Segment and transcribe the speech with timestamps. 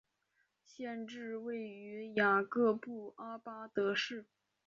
[0.65, 4.25] 县治位于雅各布阿巴德市。